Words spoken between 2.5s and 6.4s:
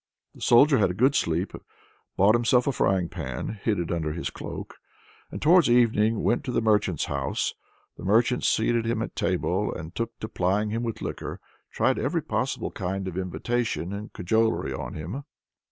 a frying pan, hid it under his cloak, and towards evening